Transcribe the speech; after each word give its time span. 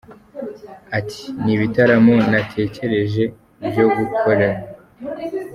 Ati, 0.99 1.23
Ni 1.43 1.51
ibitaramo 1.55 2.15
natekereje 2.31 3.23
byo 3.69 3.85
gukorera. 3.95 4.59